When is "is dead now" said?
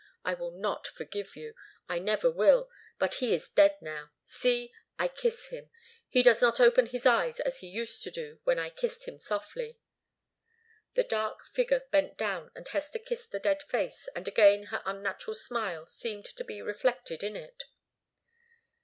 3.35-4.09